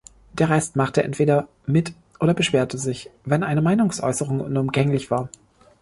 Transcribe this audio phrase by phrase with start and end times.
[0.33, 5.29] Der Rest machte entweder mit oder beschwerte sich, wenn eine Meinungsäußerung unumgänglich war.